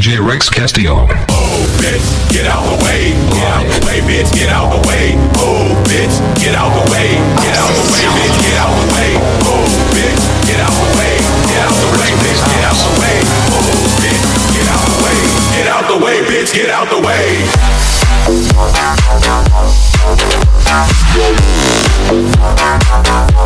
DJ 0.00 0.16
Rex 0.16 0.48
Castillo. 0.48 1.04
Oh, 1.28 1.60
bitch, 1.76 2.00
get 2.32 2.48
out 2.48 2.64
the 2.64 2.80
way. 2.88 3.12
Get 3.36 3.44
out 3.52 3.68
the 3.68 3.84
way, 3.84 4.00
bitch, 4.00 4.32
get 4.32 4.48
out 4.48 4.72
the 4.72 4.80
way. 4.88 5.12
Oh, 5.36 5.76
bitch, 5.84 6.16
get 6.40 6.56
out 6.56 6.72
the 6.72 6.88
way. 6.88 7.20
Get 7.44 7.52
out 7.60 7.68
the 7.68 7.84
way, 7.92 8.08
bitch, 8.16 8.32
get 8.40 8.56
out 8.56 8.72
the 8.80 8.96
way. 8.96 9.20
Oh, 9.44 9.60
bitch, 9.92 10.24
get 10.48 10.56
out 10.56 10.72
the 10.72 10.88
way. 10.96 11.20
Get 11.52 11.60
out 11.60 11.76
the 11.76 11.92
way, 12.00 12.16
bitch, 12.16 12.40
get 12.48 12.64
out 12.64 12.80
the 12.80 12.96
way. 12.96 13.20
Oh, 13.52 13.76
bitch, 14.00 14.24
get 14.56 14.72
out 14.72 14.80
the 14.88 14.96
way. 15.04 15.20
Get 15.52 15.68
out 15.68 15.84
the 15.84 16.00
way, 16.00 16.24
bitch, 16.24 16.48
get 16.56 16.72
out 16.72 16.88
the 16.88 16.96
way. 17.04 17.44
Get 17.44 18.56
out 18.56 18.96
the 23.20 23.36
way. 23.36 23.39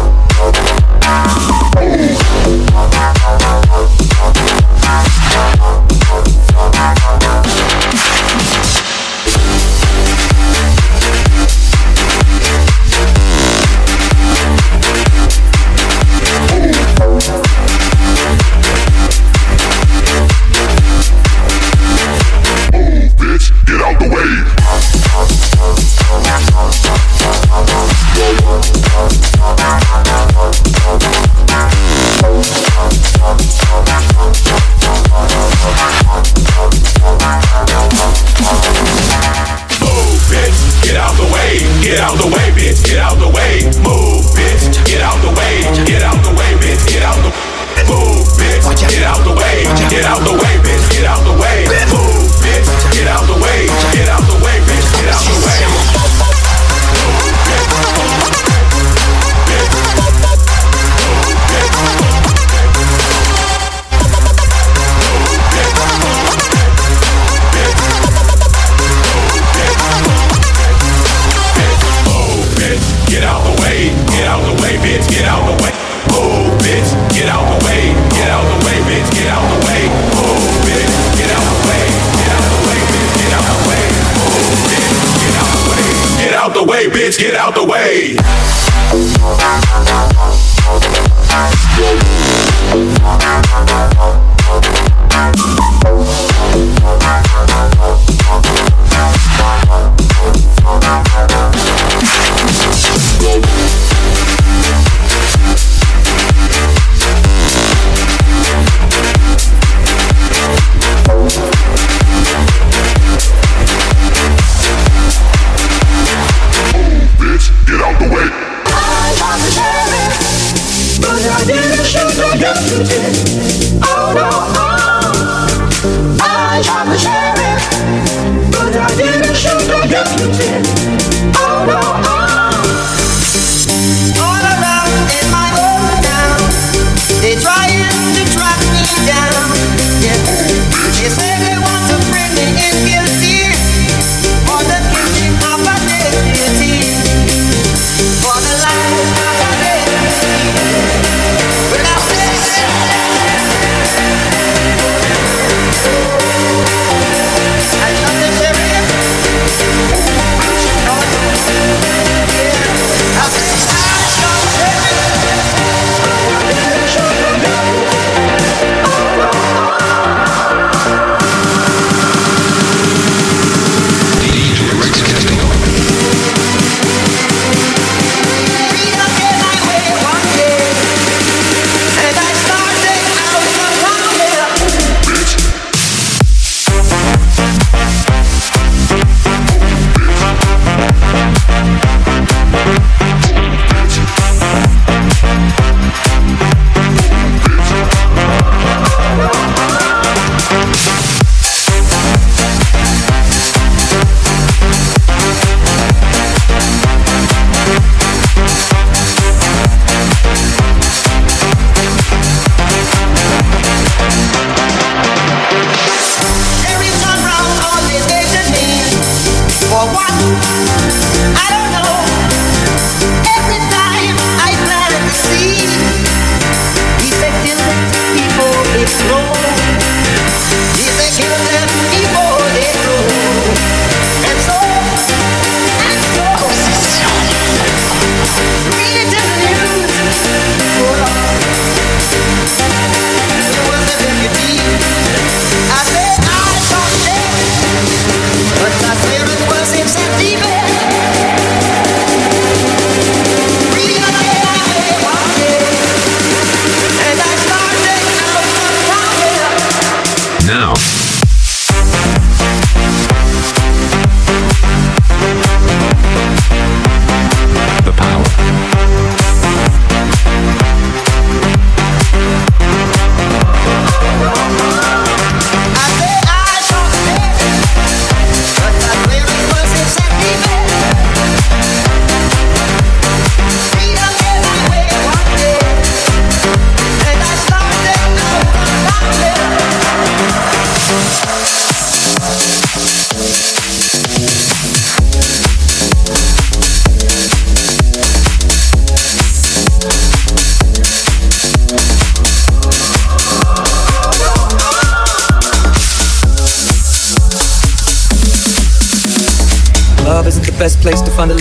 Hey! 87.85 88.24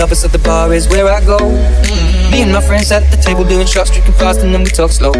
Lovers 0.03 0.25
of 0.27 0.35
the 0.35 0.43
bar 0.43 0.73
is 0.75 0.91
where 0.91 1.07
I 1.07 1.23
go. 1.23 1.39
Me 2.27 2.43
and 2.43 2.51
my 2.51 2.59
friends 2.59 2.91
at 2.91 3.07
the 3.07 3.15
table 3.15 3.47
doing 3.47 3.63
shots, 3.63 3.87
drinking 3.87 4.19
fast, 4.19 4.43
and 4.43 4.51
then 4.51 4.67
we 4.67 4.67
talk 4.67 4.91
slow. 4.91 5.15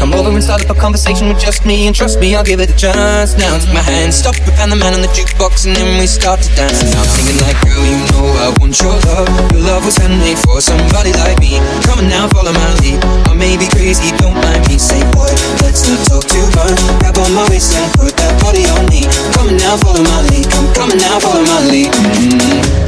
Come 0.00 0.16
over 0.16 0.32
and 0.32 0.40
start 0.40 0.64
up 0.64 0.72
a 0.72 0.78
conversation 0.80 1.28
with 1.28 1.36
just 1.36 1.68
me, 1.68 1.84
and 1.84 1.92
trust 1.92 2.16
me, 2.16 2.32
I'll 2.32 2.40
give 2.40 2.56
it 2.56 2.72
a 2.72 2.78
chance. 2.78 3.36
Now 3.36 3.52
take 3.60 3.68
my 3.76 3.84
hand, 3.84 4.16
stop 4.16 4.32
and 4.64 4.72
the 4.72 4.80
man 4.80 4.96
on 4.96 5.04
the 5.04 5.12
jukebox, 5.12 5.68
and 5.68 5.76
then 5.76 6.00
we 6.00 6.08
start 6.08 6.40
to 6.40 6.48
dance. 6.56 6.80
And 6.80 6.88
I'm 6.96 7.04
singing 7.04 7.36
like, 7.44 7.60
girl, 7.60 7.84
you 7.84 8.00
know 8.16 8.32
I 8.40 8.48
want 8.56 8.80
your 8.80 8.96
love. 9.12 9.28
Your 9.52 9.76
love 9.76 9.84
was 9.84 10.00
handmade 10.00 10.40
for 10.40 10.64
somebody 10.64 11.12
like 11.20 11.36
me. 11.44 11.60
Come 11.84 12.00
on 12.00 12.08
now, 12.08 12.32
follow 12.32 12.56
my 12.56 12.70
lead. 12.80 13.04
I 13.28 13.36
may 13.36 13.60
be 13.60 13.68
crazy, 13.76 14.08
don't 14.24 14.40
mind 14.40 14.64
me. 14.72 14.80
Say, 14.80 15.04
boy, 15.12 15.28
let's 15.60 15.84
not 15.84 16.00
talk 16.08 16.24
too 16.24 16.48
much. 16.56 16.80
Grab 17.04 17.20
on 17.20 17.28
my 17.36 17.44
waist 17.52 17.76
and 17.76 17.92
put 17.92 18.16
that 18.16 18.32
body 18.40 18.64
on 18.72 18.88
me. 18.88 19.04
Come 19.36 19.52
on 19.52 19.60
now, 19.60 19.76
follow 19.84 20.00
my 20.00 20.24
lead. 20.32 20.48
Come, 20.48 20.68
come 20.72 20.88
on 20.96 20.96
now, 20.96 21.20
follow 21.20 21.44
my 21.44 21.60
lead. 21.68 21.92
Mm-hmm. 21.92 22.87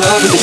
love 0.00 0.32
with 0.32 0.39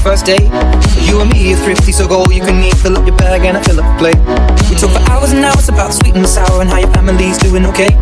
first 0.00 0.24
date. 0.26 0.48
You 1.04 1.20
and 1.20 1.30
me 1.30 1.52
are 1.52 1.60
thrifty, 1.60 1.92
so 1.92 2.08
go 2.08 2.24
all 2.24 2.32
you 2.32 2.40
can 2.40 2.62
eat. 2.64 2.74
Fill 2.80 2.96
up 2.96 3.06
your 3.06 3.16
bag 3.16 3.44
and 3.44 3.56
I 3.56 3.62
fill 3.62 3.80
up 3.80 3.86
the 3.86 3.96
plate. 4.00 4.20
We 4.68 4.76
talk 4.76 4.92
for 4.96 5.04
hours 5.12 5.32
and 5.32 5.44
hours 5.44 5.68
about 5.68 5.92
sweet 5.92 6.16
and 6.16 6.26
sour 6.26 6.60
and 6.60 6.70
how 6.70 6.80
your 6.80 6.92
family's 6.96 7.36
doing 7.36 7.66
okay. 7.66 7.92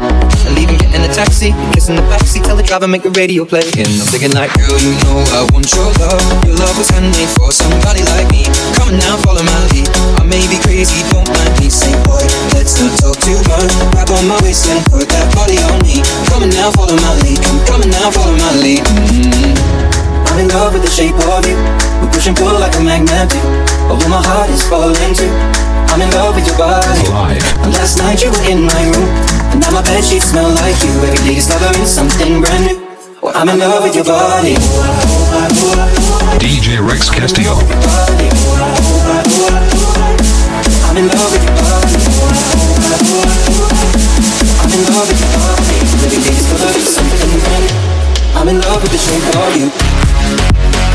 And 0.46 0.54
leaving, 0.54 0.78
getting 0.78 1.02
a 1.02 1.10
taxi, 1.10 1.50
kissing 1.74 1.98
in 1.98 2.02
the 2.02 2.06
backseat, 2.06 2.44
tell 2.46 2.56
the 2.56 2.62
driver 2.62 2.86
make 2.86 3.02
the 3.02 3.10
radio 3.10 3.44
play. 3.44 3.66
And 3.74 3.90
I'm 3.90 4.08
thinking 4.14 4.32
like, 4.32 4.54
girl, 4.54 4.78
you 4.78 4.94
know 5.02 5.18
I 5.34 5.42
want 5.50 5.66
your 5.74 5.90
love. 5.98 6.22
Your 6.46 6.56
love 6.56 6.76
was 6.78 6.88
handmade 6.90 7.30
for 7.34 7.50
somebody 7.50 8.06
like 8.14 8.30
me. 8.30 8.46
Come 8.78 8.94
on 8.94 8.96
now, 9.02 9.18
follow 9.26 9.42
my 9.42 9.58
lead. 9.74 9.90
I 10.20 10.24
may 10.24 10.44
be 10.46 10.58
crazy, 10.62 11.02
don't 11.10 11.26
mind 11.26 11.54
me. 11.58 11.66
Say, 11.66 11.92
boy, 12.06 12.22
let's 12.54 12.78
not 12.78 12.94
talk 13.02 13.18
too 13.26 13.38
much. 13.50 13.74
Grab 13.90 14.10
on 14.14 14.24
my 14.30 14.38
waist 14.46 14.70
and 14.70 14.82
put 14.86 15.10
that 15.10 15.26
body 15.34 15.58
on 15.66 15.82
me. 15.82 16.04
Come 16.30 16.46
on 16.46 16.50
now, 16.54 16.70
follow 16.76 16.94
my 16.94 17.12
lead. 17.26 17.42
Come, 17.42 17.58
come 17.66 17.80
on 17.82 17.90
now, 17.90 18.08
follow 18.14 18.36
my 18.38 18.52
lead. 18.60 18.84
Mm-hmm. 18.86 19.87
I'm 20.26 20.38
in 20.42 20.48
love 20.50 20.74
with 20.74 20.82
the 20.82 20.90
shape 20.90 21.14
of 21.14 21.46
you. 21.46 21.54
We 22.02 22.10
push 22.10 22.26
and 22.26 22.36
pull 22.36 22.58
like 22.58 22.74
a 22.74 22.82
magnet 22.82 23.30
do. 23.30 23.40
Although 23.86 24.10
my 24.10 24.22
heart 24.22 24.50
is 24.50 24.62
falling 24.66 25.14
too. 25.14 25.30
I'm 25.94 26.02
in 26.02 26.10
love 26.12 26.34
with 26.34 26.46
your 26.46 26.58
body. 26.58 27.06
live. 27.08 27.42
And 27.62 27.72
last 27.74 27.98
night 27.98 28.22
you 28.22 28.30
were 28.30 28.46
in 28.50 28.66
my 28.66 28.82
room. 28.92 29.10
And 29.54 29.60
now 29.60 29.70
my 29.72 29.82
bed 29.82 30.04
sheets 30.04 30.30
smell 30.30 30.50
like 30.60 30.78
you. 30.84 30.92
Every 31.06 31.18
day 31.24 31.34
discovering 31.38 31.86
something 31.86 32.42
brand 32.42 32.64
new. 32.66 32.78
Well, 33.22 33.34
I'm 33.34 33.48
in 33.48 33.58
love 33.58 33.82
with 33.82 33.96
your 33.96 34.04
body. 34.04 34.54
DJ 36.38 36.78
Rex 36.78 37.10
Castillo. 37.10 37.58
I'm 40.86 40.96
in 40.96 41.08
love 41.08 41.30
with 41.34 41.42
your 41.42 41.56
body. 41.58 41.98
I'm 44.60 44.70
in 44.70 44.82
love 44.86 45.06
with 45.08 45.18
your 45.18 45.32
body. 45.34 45.76
Every 46.04 46.20
day 46.22 46.34
discovering 46.36 46.86
something 46.86 47.40
brand 47.42 47.64
new. 47.66 47.88
I'm 48.38 48.48
in 48.48 48.60
love 48.60 48.82
with 48.82 48.92
the 48.92 48.98
shape 48.98 49.24
of 49.34 49.56
you. 49.56 50.07
Yeah. 50.28 50.87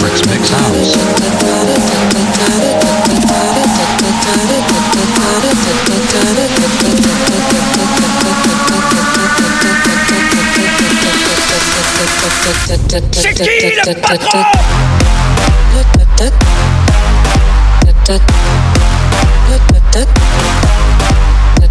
Rex 0.00 0.22
Mix 0.26 0.48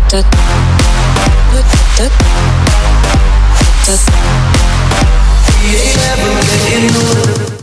House. 0.10 0.24
We 5.64 5.76
ain't 5.76 5.98
ever 5.98 6.32
getting 6.70 6.96
older. 6.96 7.58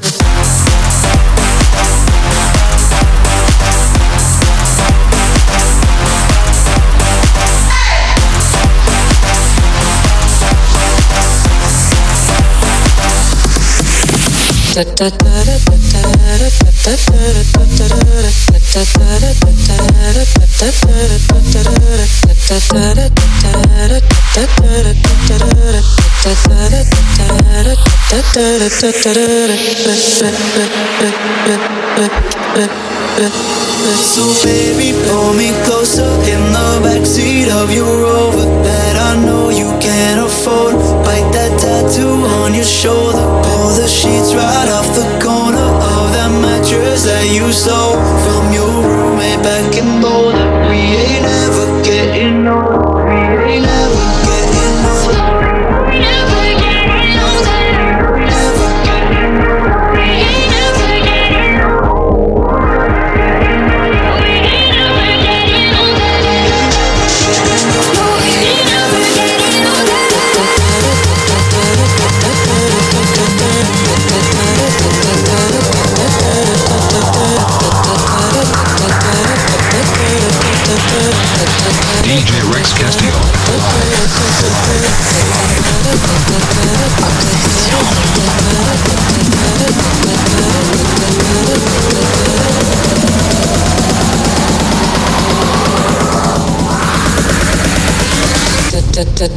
So 34.04 34.28
baby, 34.44 34.92
pull 35.08 35.32
me 35.32 35.56
closer 35.64 36.04
in 36.28 36.52
the 36.52 36.84
backseat 36.84 37.48
of 37.48 37.72
your 37.72 37.88
Rover 38.02 38.44
that 38.62 38.96
I 39.00 39.24
know 39.24 39.48
you 39.48 39.72
can't 39.80 40.20
afford. 40.20 40.74
Bite 41.04 41.32
that 41.32 41.58
tattoo 41.58 42.28
on 42.44 42.52
your 42.52 42.68
shoulder. 42.68 43.24
Pull 43.42 43.72
the 43.72 43.88
sheets 43.88 44.34
right 44.34 44.68
off 44.68 44.88
the 44.92 45.08
corner 45.24 45.83
that 46.14 46.30
mattress 46.30 47.04
that 47.04 47.26
you 47.26 47.50
stole 47.50 47.98
from 48.22 48.52
your 48.54 48.70
roommate 48.86 49.42
back 49.42 49.74
in 49.74 50.00
Boulder. 50.00 50.46
We 50.70 50.78
ain't 51.02 51.26
ever 51.26 51.82
getting 51.82 52.46
older. 52.46 53.04
We 53.04 53.18
ain't 53.52 53.66
ever 53.66 53.93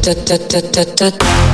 Getting 0.07 1.46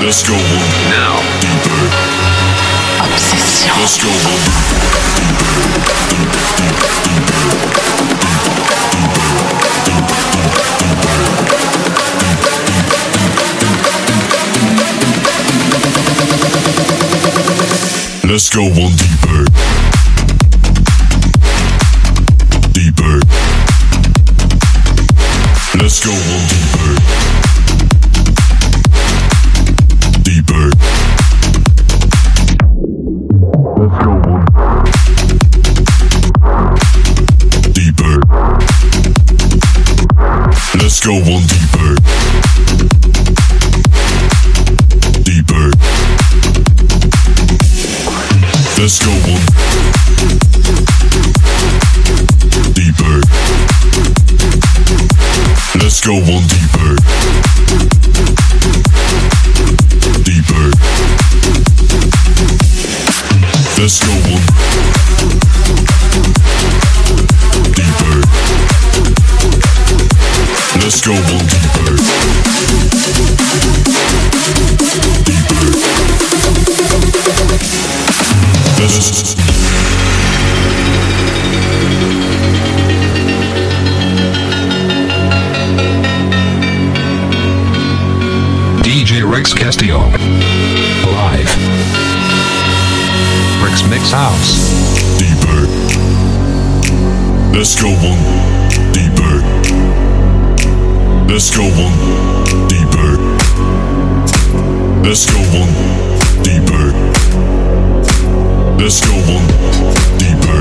Let's 0.00 0.22
go 0.26 0.32
one 0.32 0.40
now 0.90 1.18
deeper. 1.40 1.82
Let's 3.80 3.98
go 4.00 4.08
one 4.08 4.68
Let's 18.24 18.48
go 18.50 18.62
one 18.62 18.94
deeper. 18.96 19.44
Deeper. 22.72 23.20
Let's 25.76 25.98
go 26.04 26.12
one 26.12 26.46
deeper. 26.46 26.94
Deeper. 26.94 27.27
Go 41.08 41.14
one 41.14 41.46
deeper. 41.46 41.94
Deeper. 45.24 45.72
Let's 48.76 48.98
go 49.00 49.12
one 49.24 49.44
deeper. 52.74 53.22
Let's 55.78 56.00
go 56.04 56.12
one 56.12 56.46
deeper. 56.52 56.96
Deeper. 60.24 60.68
Let's 63.80 63.98
go 64.04 64.17
deeper. 95.18 95.60
Let's 97.56 97.74
go 97.80 97.88
one 97.88 98.22
deeper. 98.92 99.34
Let's 101.28 101.50
go 101.56 101.64
one 101.64 101.96
deeper. 102.68 103.10
Let's 105.04 105.26
go 105.26 105.40
one 105.58 105.72
deeper. 106.42 106.84
Let's 108.78 109.00
go 109.06 109.14
one 109.32 109.46
deeper. 110.18 110.60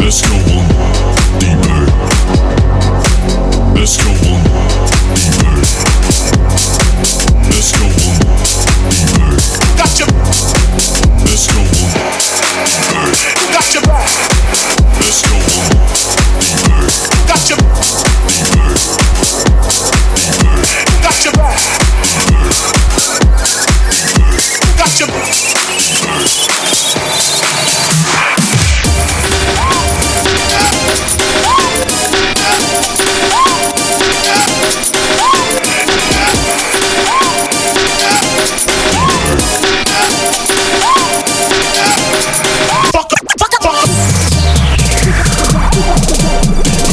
Let's 0.00 0.22
go 0.22 0.36
one 0.56 0.68
deeper. 1.38 1.80
Let's 3.74 3.96
go 4.02 4.10
one 4.30 4.42
deeper. 4.42 4.53
Gotcha, 13.80 13.94
Let's 13.94 14.03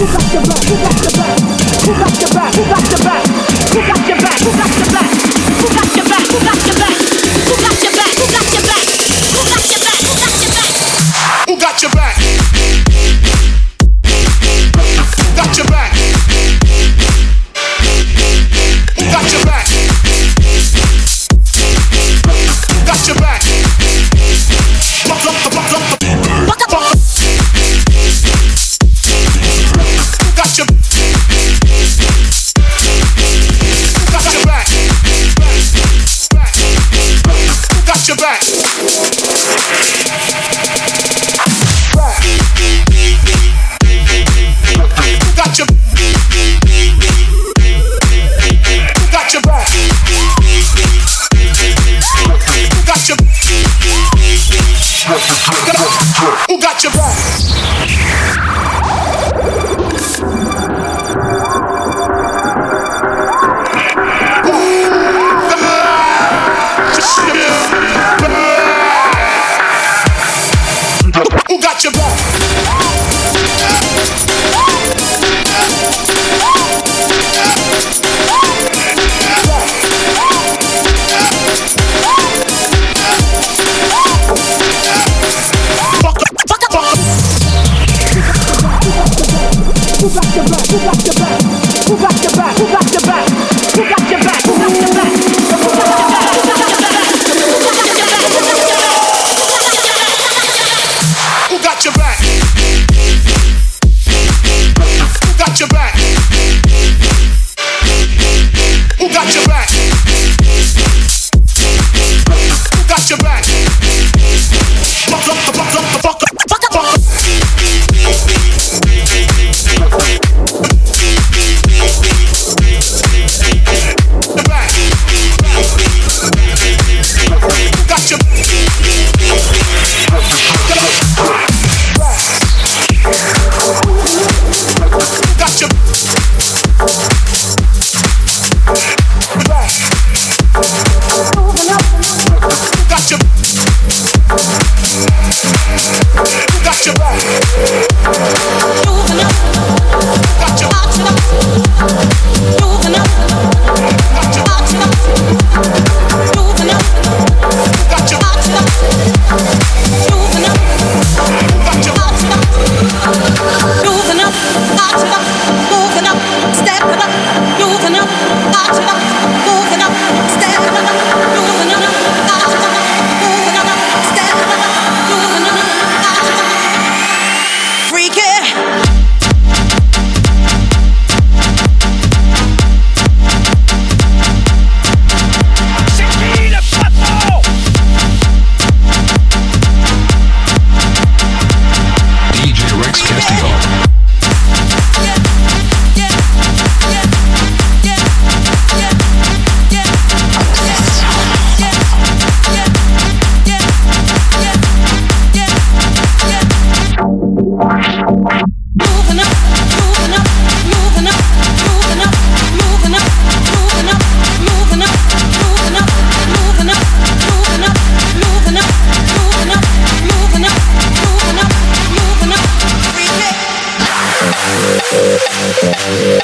She's 0.02 0.34
like 0.34 0.48
a 0.48 0.51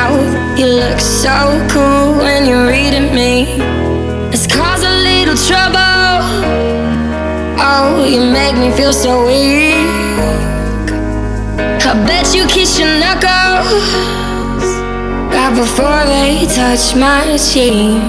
You 0.00 0.66
look 0.66 0.98
so 0.98 1.66
cool 1.70 2.18
when 2.18 2.46
you're 2.46 2.66
reading 2.66 3.14
me. 3.14 3.58
Let's 4.30 4.46
cause 4.46 4.82
a 4.82 4.90
little 5.08 5.36
trouble. 5.36 6.20
Oh, 7.58 8.06
you 8.08 8.20
make 8.20 8.56
me 8.56 8.70
feel 8.76 8.92
so 8.92 9.26
weak. 9.26 9.74
I 11.84 11.92
bet 12.06 12.34
you 12.34 12.46
kiss 12.46 12.78
your 12.78 12.88
knuckles 12.98 13.82
right 15.34 15.54
before 15.54 16.04
they 16.06 16.46
touch 16.54 16.94
my 16.94 17.36
cheek. 17.36 18.00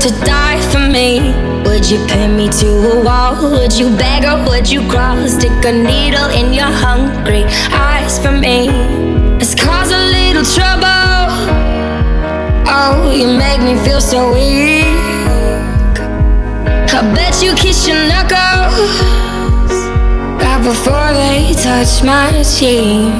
To 0.00 0.10
die 0.24 0.60
for 0.72 0.80
me. 0.80 1.20
Would 1.64 1.88
you 1.90 1.98
pin 2.06 2.36
me 2.36 2.48
to 2.60 2.68
a 2.92 3.04
wall? 3.04 3.50
Would 3.52 3.72
you 3.72 3.88
beg 3.96 4.24
or 4.24 4.44
would 4.48 4.68
you 4.70 4.80
crawl? 4.88 5.26
Stick 5.28 5.64
a 5.64 5.72
needle 5.72 6.30
in 6.30 6.52
your 6.52 6.70
hungry 6.84 7.44
eyes 7.72 8.18
for 8.18 8.32
me. 8.32 8.68
Let's 9.38 9.54
cause 9.54 9.90
a 9.90 10.02
little 10.16 10.44
trouble. 10.44 11.28
Oh, 12.68 13.12
you 13.14 13.26
make 13.26 13.60
me 13.60 13.74
feel 13.84 14.00
so 14.00 14.32
weak. 14.32 14.84
I 16.98 17.02
bet 17.14 17.42
you 17.42 17.54
kiss 17.54 17.86
your 17.86 18.00
knuckles 18.08 18.88
right 20.42 20.62
before 20.62 21.12
they 21.12 21.54
touch 21.54 22.02
my 22.02 22.42
cheek. 22.42 23.16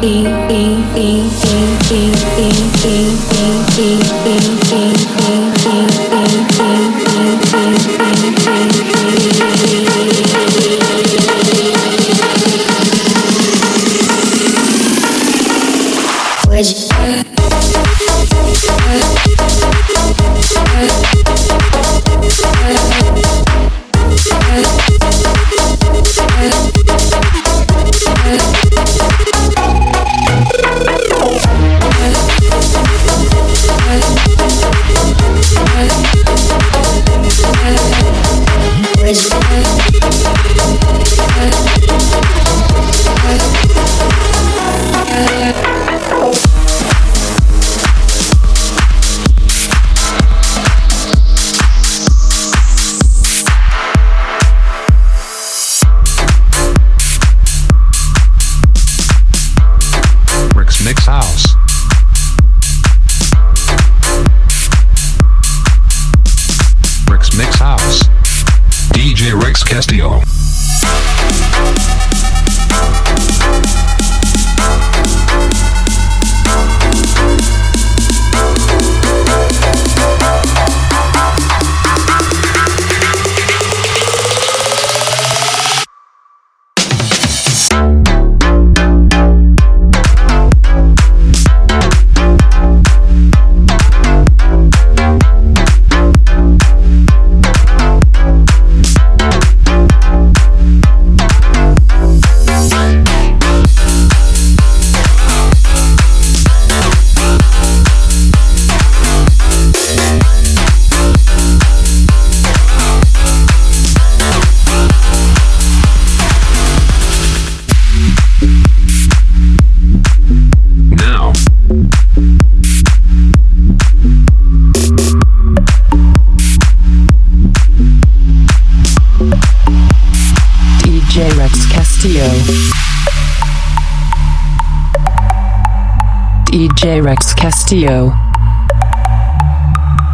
DJ 136.87 137.03
Rex 137.03 137.35
Castillo. 137.35 138.11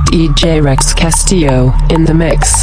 DJ 0.07 0.65
Rex 0.65 0.95
Castillo 0.95 1.75
in 1.91 2.07
the 2.07 2.15
mix. 2.15 2.62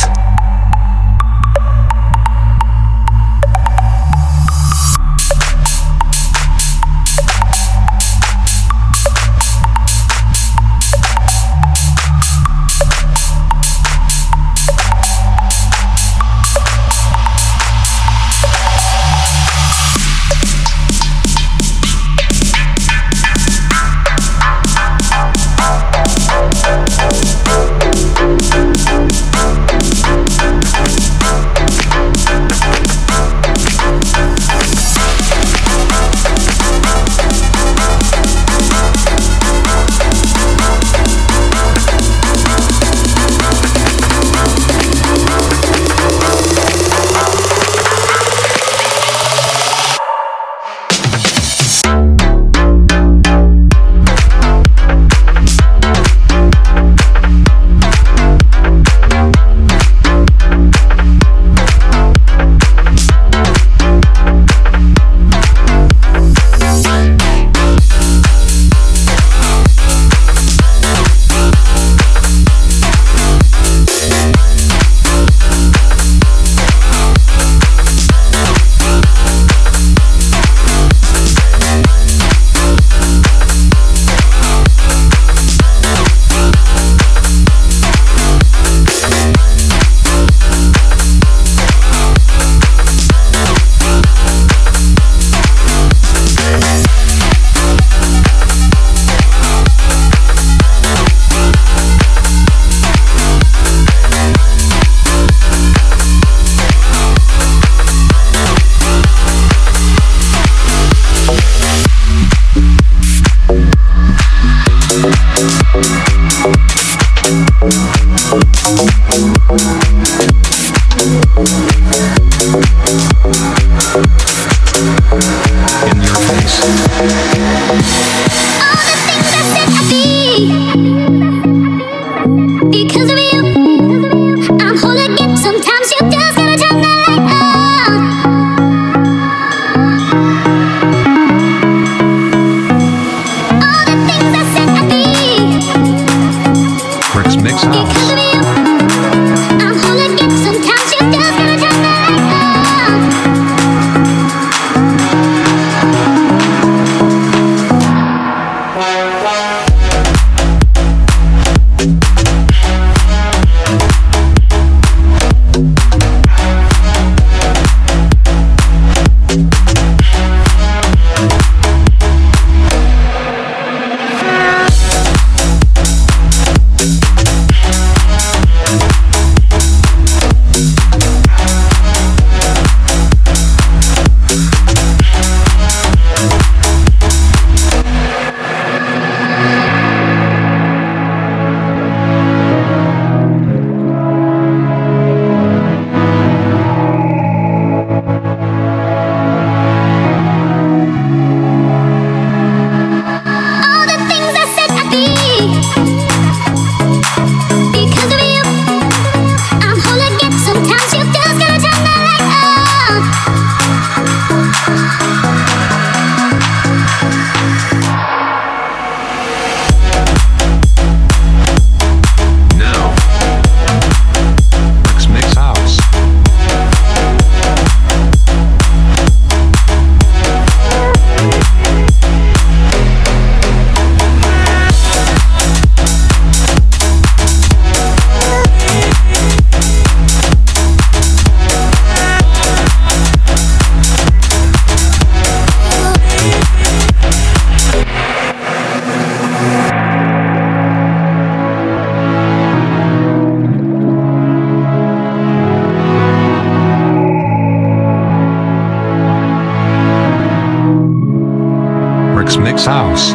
Nick's 262.44 262.66
house. 262.66 263.14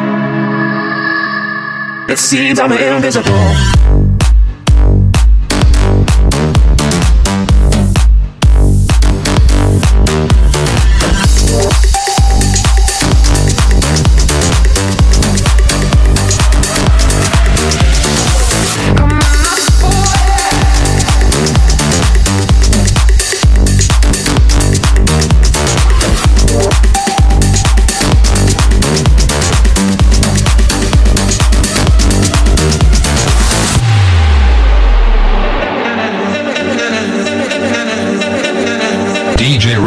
It 2.11 2.19
seems 2.19 2.61
I'm 2.61 2.73
invisible. 2.73 3.94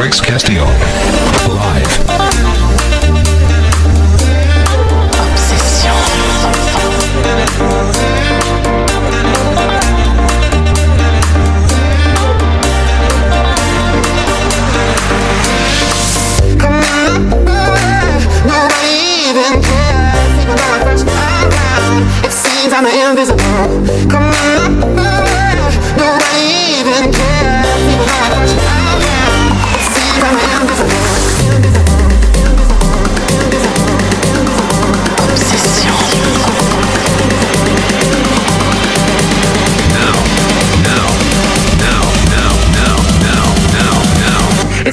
Rex 0.07 0.21
Castillo. 0.21 1.06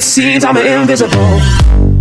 scenes, 0.05 0.45
I'm 0.45 0.57
invisible. 0.57 1.94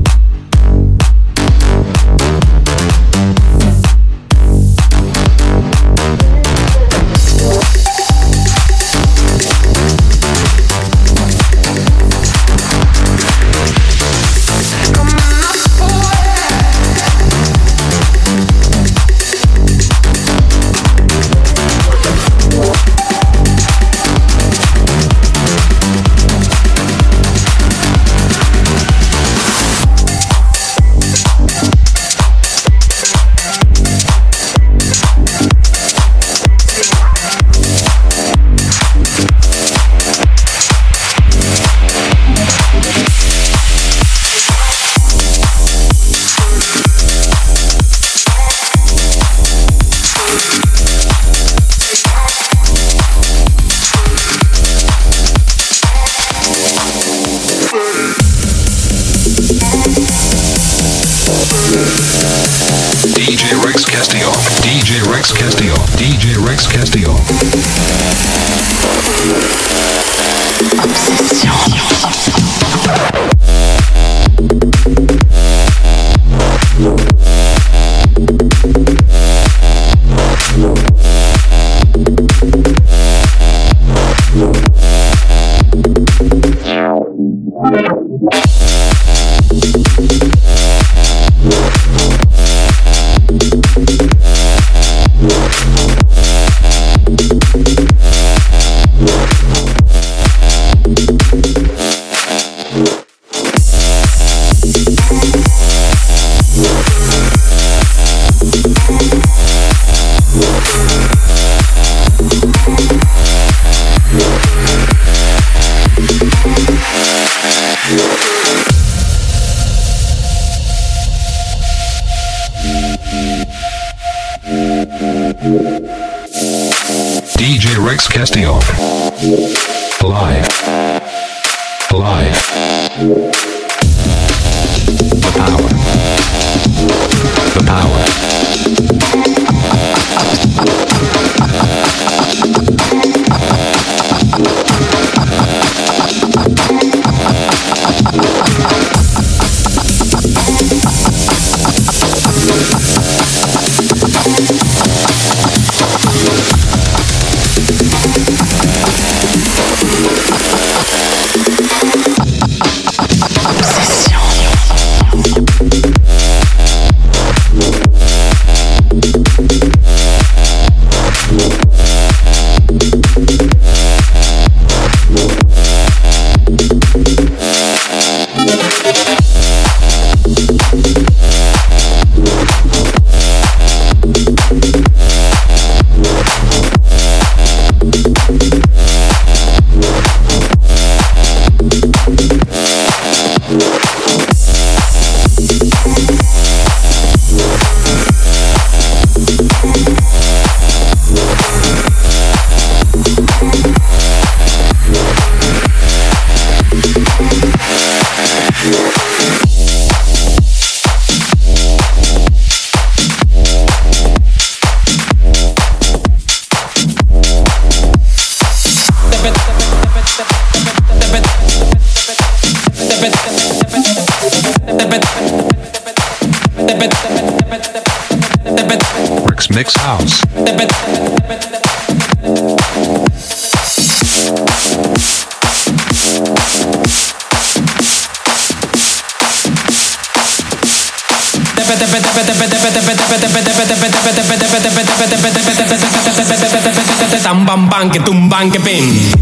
tumban, 247.75 247.91
que 247.91 248.01
tumban, 248.01 248.51
que. 248.51 249.14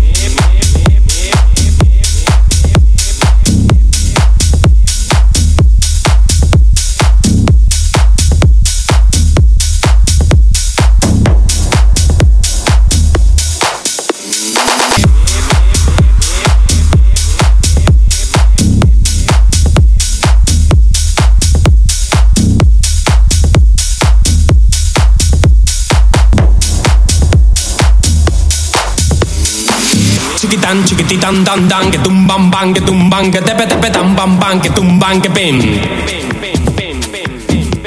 Chiquititan 31.23 31.45
dan 31.45 31.69
dan 31.69 31.91
que 31.91 31.99
tum 32.03 32.27
bam 32.27 32.51
bang 32.51 32.75
que 32.75 32.81
tum 32.81 33.09
bang 33.11 33.31
que 33.31 33.41
tepe 33.41 33.67
tepe 33.67 33.89
tam 33.95 34.17
bam 34.17 34.41
bang 34.41 34.59
que 34.61 34.69
tum 34.75 34.99
que 35.23 35.29
pim. 35.29 35.61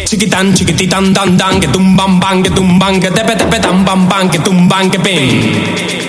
Chiquitan 0.06 0.54
chiquititan 0.56 1.14
dan 1.14 1.38
dan 1.38 1.60
bam 1.98 2.20
bang 2.20 2.44
que 2.44 2.50
tum 2.56 2.80
bang 2.80 3.02
que 3.02 3.10
tepe 3.10 3.36
tepe 3.36 3.60
bam 3.86 4.08
bang 4.08 4.30
que 4.30 4.40
tum 4.40 4.70
bang 4.70 4.90
que 4.90 5.00
pim. 5.00 6.05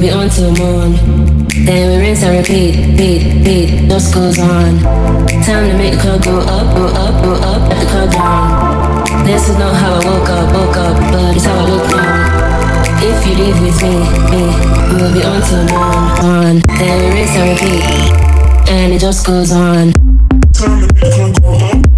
Be 0.00 0.10
on 0.10 0.30
till 0.30 0.50
morn. 0.56 0.92
Then 1.66 1.90
we 1.90 1.96
rinse 1.98 2.22
and 2.22 2.38
repeat, 2.38 2.74
repeat, 2.92 3.36
repeat. 3.36 3.88
Just 3.88 4.14
goes 4.14 4.38
on. 4.38 4.78
Time 5.44 5.68
to 5.68 5.76
make 5.76 5.92
the 5.94 6.00
club 6.00 6.24
go 6.24 6.38
up, 6.40 6.74
go 6.74 6.86
up, 6.86 7.22
go 7.22 7.32
up, 7.34 7.68
let 7.68 7.80
the 7.80 7.86
club 7.90 8.10
down. 8.12 9.26
This 9.26 9.48
is 9.50 9.58
not 9.58 9.74
how 9.76 9.92
I 9.92 10.04
woke 10.04 10.30
up, 10.30 10.54
woke 10.54 10.76
up, 10.76 10.96
but 11.12 11.36
it's 11.36 11.44
how 11.44 11.58
I 11.58 11.68
look 11.68 11.90
now. 11.90 13.02
If 13.02 13.26
you 13.26 13.34
leave 13.44 13.60
with 13.60 13.82
me, 13.82 13.94
me, 14.32 14.42
we'll 14.94 15.12
be 15.12 15.22
on 15.22 15.42
till 15.42 15.64
morn, 15.68 16.00
on. 16.24 16.62
Then 16.78 16.96
we 17.00 17.20
rinse 17.20 17.36
and 17.36 17.50
repeat, 17.52 18.70
and 18.70 18.92
it 18.94 19.00
just 19.00 19.26
goes 19.26 19.52
on. 19.52 19.92
Time 20.52 20.88
to 20.88 20.94
make 20.94 21.00
the 21.00 21.10
club 21.14 21.42
go 21.42 21.78
up. 21.78 21.89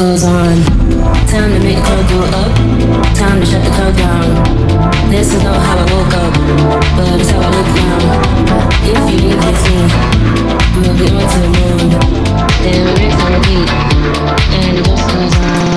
Goes 0.00 0.24
on. 0.24 0.56
Time 1.28 1.52
to 1.52 1.60
make 1.60 1.76
the 1.76 1.82
club 1.82 2.08
go 2.08 2.20
up. 2.40 2.56
Time 3.14 3.38
to 3.38 3.44
shut 3.44 3.62
the 3.62 3.70
club 3.70 3.94
down. 3.98 5.10
This 5.10 5.34
is 5.34 5.42
not 5.42 5.60
how 5.60 5.76
I 5.76 5.84
woke 5.92 6.14
up, 6.24 6.32
but 6.96 7.20
it's 7.20 7.28
how 7.28 7.40
I 7.40 7.50
look 7.52 7.68
now. 7.76 7.98
If 8.92 9.00
you 9.10 9.18
leave 9.28 9.40
with 9.44 9.60
me, 9.68 9.76
we'll 10.80 10.96
be 10.96 11.06
on 11.12 11.26
till 11.32 11.48
morn. 11.52 11.90
Then 12.62 12.80
we 12.86 12.92
rinse 12.96 13.20
and 13.24 13.34
repeat, 13.36 13.68
and 14.56 14.78
it 14.78 14.84
just 14.86 15.06
goes 15.06 15.36
on. 15.36 15.69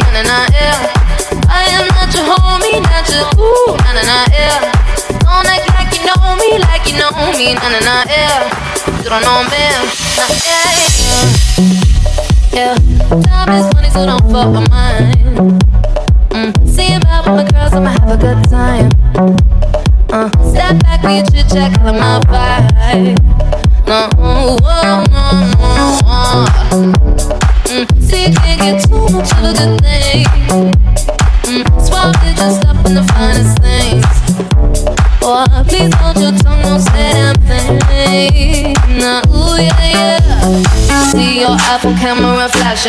Na 0.00 0.08
na 0.16 0.22
na 0.22 0.38
yeah. 0.52 0.78
I 1.48 1.64
am 1.76 1.86
not 1.94 2.10
your 2.14 2.24
homie, 2.26 2.80
not 2.82 3.06
your 3.12 3.26
ooh, 3.38 3.76
na 3.84 3.90
na 3.96 4.02
na 4.02 4.18
yeah. 4.32 4.58
Don't 5.22 5.46
act 5.46 5.66
like 5.76 5.92
you 5.94 6.02
know 6.08 6.20
me, 6.40 6.58
like 6.58 6.84
you 6.90 6.96
know 6.98 7.10
me, 7.38 7.54
na 7.54 7.66
na 7.68 7.80
na 7.80 7.96
yeah. 8.08 8.48
You 9.02 9.08
don't 9.10 9.22
know 9.22 9.42
me, 9.50 9.62
na 10.16 10.24
yeah. 10.46 10.90
Yeah, 12.52 12.74
time 13.22 13.52
is 13.62 13.66
money, 13.74 13.90
so 13.90 14.04
don't 14.06 14.26
fuck 14.32 14.48
with 14.52 14.68
mine. 14.70 15.58
Mm. 16.34 16.50
See 16.68 16.94
about 16.94 17.26
with 17.26 17.36
my 17.36 17.50
girls, 17.50 17.72
I'ma 17.72 17.90
have 17.90 18.10
a 18.10 18.16
good 18.16 18.42
time. 18.50 18.89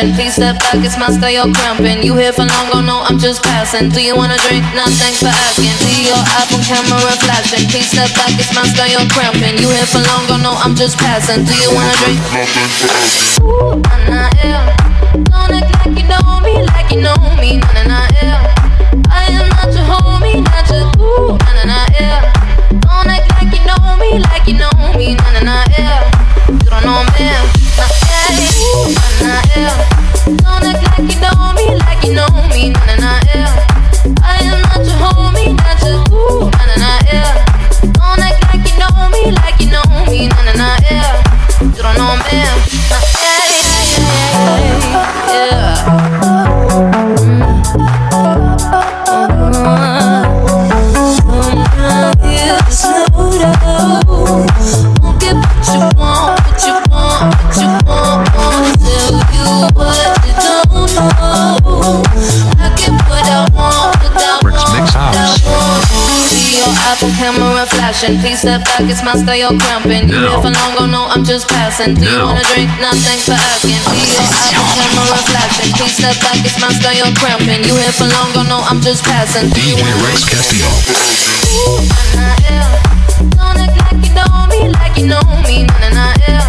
Flashing. 0.02 0.14
Please 0.16 0.34
step 0.34 0.58
back, 0.58 0.84
it's 0.84 0.98
my 0.98 1.10
style, 1.10 1.30
you're 1.30 1.54
cramping. 1.54 2.02
You 2.02 2.14
here 2.16 2.32
for 2.32 2.42
long, 2.42 2.68
oh 2.74 2.80
no, 2.80 3.02
I'm 3.02 3.18
just 3.18 3.42
passing. 3.42 3.88
Do 3.90 4.02
you 4.02 4.16
wanna 4.16 4.36
drink? 4.38 4.62
Nah, 4.74 4.86
thanks 4.86 5.20
for 5.20 5.28
asking. 5.28 5.74
See 5.78 6.06
your 6.06 6.16
iPhone 6.16 6.64
camera 6.66 7.14
flashing. 7.22 7.68
Please 7.68 7.90
step 7.90 8.10
back, 8.14 8.30
it's 8.34 8.54
my 8.54 8.62
style, 8.66 8.90
you're 8.90 9.08
cramping. 9.10 9.58
You 9.58 9.68
here 9.70 9.86
for 9.86 10.02
long, 10.02 10.26
oh 10.30 10.38
no, 10.42 10.52
I'm 10.58 10.74
just 10.74 10.98
passing. 10.98 11.44
Do 11.44 11.54
you 11.54 11.70
wanna 11.74 11.94
drink? 12.02 12.20
Ooh, 13.42 13.78
nah, 14.10 14.28
nah, 14.28 14.30
yeah. 14.42 14.76
Don't 15.12 15.54
act 15.54 15.70
like 15.86 15.98
you 15.98 16.06
know 16.08 16.40
me, 16.42 16.54
like 16.74 16.90
you 16.90 17.00
know 17.02 17.16
me, 17.38 17.58
nah, 17.58 17.72
nah, 17.72 17.84
nah, 17.86 18.06
yeah. 18.18 18.54
I 19.10 19.30
am 19.30 19.48
not 19.48 19.70
your 19.72 19.86
homie, 19.86 20.42
not 20.42 20.68
your 20.68 20.86
ooh, 20.98 21.36
nah, 21.38 21.52
nah, 21.54 21.64
nah, 21.64 21.86
yeah. 21.94 22.32
Don't 22.80 23.08
act 23.08 23.28
like 23.36 23.52
you 23.54 23.62
know 23.66 23.96
me, 24.00 24.18
like 24.18 24.46
you 24.46 24.54
know 24.58 24.61
flashing. 68.02 68.18
Oh 68.18 68.22
Please 68.22 68.40
step 68.40 68.64
back, 68.64 68.82
it's 68.90 69.02
my 69.04 69.14
style, 69.14 69.36
you're 69.36 69.58
cramping. 69.58 70.08
You 70.08 70.18
here 70.18 70.40
for 70.42 70.50
long, 70.50 70.74
oh 70.78 70.86
no, 70.86 71.06
I'm 71.06 71.24
just 71.24 71.48
passing. 71.48 71.94
Do 71.94 72.04
you 72.04 72.18
wanna 72.18 72.42
drink? 72.50 72.70
Nah, 72.80 72.94
thanks 73.06 73.26
for 73.26 73.38
asking. 73.38 73.78
See 73.94 74.14
your 74.14 74.26
Apple 74.26 74.66
camera 74.74 75.22
flashing. 75.30 75.70
Please 75.78 75.94
step 75.94 76.16
back, 76.20 76.38
it's 76.42 76.58
my 76.60 76.72
style, 76.72 76.94
you're 76.94 77.14
cramping. 77.14 77.62
You 77.64 77.76
here 77.78 77.92
for 77.94 78.06
long, 78.10 78.30
oh 78.34 78.46
no, 78.48 78.58
I'm 78.66 78.80
just 78.80 79.04
passing. 79.04 79.50
Do 79.50 79.60
you 79.62 79.76
wanna 79.78 80.02
Rex? 80.02 80.26
Castillo. 80.26 80.70
Ooh, 81.52 81.78
nah, 81.86 82.34
nah, 82.34 82.36
yeah. 82.42 82.66
Don't 83.38 83.60
act 83.60 83.76
like 83.78 84.00
you 84.02 84.12
know 84.14 84.30
me, 84.50 84.60
like 84.72 84.96
you 84.98 85.06
know 85.06 85.22
me, 85.46 85.64
nah, 85.66 85.78
nah, 85.78 85.90
nah, 85.94 86.14
yeah. 86.26 86.42